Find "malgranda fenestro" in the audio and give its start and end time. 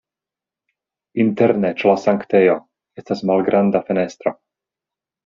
3.33-4.35